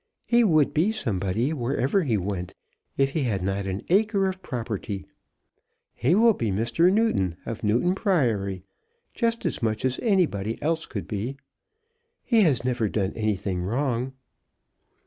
He 0.25 0.43
would 0.43 0.73
be 0.73 0.91
somebody, 0.91 1.53
wherever 1.53 2.01
he 2.01 2.17
went, 2.17 2.55
if 2.97 3.11
he 3.11 3.21
had 3.21 3.43
not 3.43 3.67
an 3.67 3.83
acre 3.87 4.27
of 4.27 4.41
property. 4.41 5.05
He 5.93 6.15
will 6.15 6.33
be 6.33 6.49
Mr. 6.49 6.91
Newton, 6.91 7.37
of 7.45 7.63
Newton 7.63 7.93
Priory, 7.93 8.63
just 9.13 9.45
as 9.45 9.61
much 9.61 9.85
as 9.85 9.99
anybody 10.01 10.59
else 10.59 10.87
could 10.87 11.07
be. 11.07 11.37
He 12.23 12.41
has 12.41 12.65
never 12.65 12.89
done 12.89 13.13
anything 13.13 13.61
wrong." 13.61 14.13